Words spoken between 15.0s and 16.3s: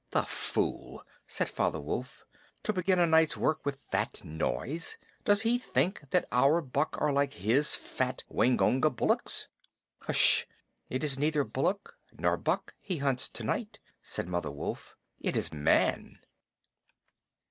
"It is Man."